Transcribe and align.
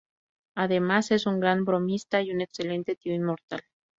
Además 0.55 1.11
es 1.11 1.27
un 1.27 1.39
gran 1.39 1.63
bromista 1.63 2.23
y 2.23 2.31
un 2.31 2.41
excelente 2.41 2.95
tío 2.95 3.13
inmortal. 3.13 3.61